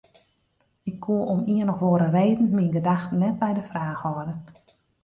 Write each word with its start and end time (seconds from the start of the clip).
Ik 0.91 0.97
koe 1.03 1.25
om 1.31 1.41
ien 1.53 1.69
of 1.73 1.79
oare 1.87 2.09
reden 2.17 2.53
myn 2.55 2.71
gedachten 2.77 3.17
net 3.23 3.35
by 3.41 3.51
de 3.57 3.67
fraach 3.71 4.01
hâlde. 4.03 4.35